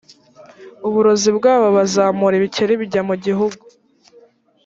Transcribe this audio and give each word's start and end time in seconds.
uburozi 0.87 1.29
bwabo 1.37 1.67
bazamura 1.77 2.33
ibikeri 2.37 2.73
bijya 2.81 3.01
mu 3.09 3.15
gihugu 3.25 3.61